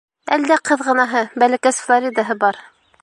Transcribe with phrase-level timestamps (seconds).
[0.35, 2.63] Әлдә ҡыҙғынаһы, бәләкәс Флоридаһы бар.